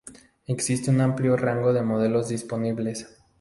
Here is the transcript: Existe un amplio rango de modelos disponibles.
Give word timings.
Existe 0.47 0.89
un 0.89 0.99
amplio 0.99 1.37
rango 1.37 1.73
de 1.73 1.83
modelos 1.83 2.27
disponibles. 2.27 3.07